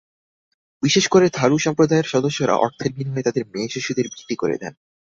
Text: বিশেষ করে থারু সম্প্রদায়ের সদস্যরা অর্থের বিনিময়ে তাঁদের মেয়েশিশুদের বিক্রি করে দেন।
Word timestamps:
বিশেষ 0.83 1.05
করে 1.07 1.27
থারু 1.29 1.57
সম্প্রদায়ের 1.57 2.05
সদস্যরা 2.05 2.55
অর্থের 2.55 2.91
বিনিময়ে 2.93 3.23
তাঁদের 3.23 3.43
মেয়েশিশুদের 3.53 4.05
বিক্রি 4.07 4.35
করে 4.35 4.55
দেন। 4.57 4.73